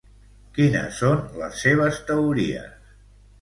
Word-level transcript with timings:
Quines 0.55 0.95
són 1.01 1.21
les 1.41 1.59
seves 1.65 2.01
teories? 2.09 2.97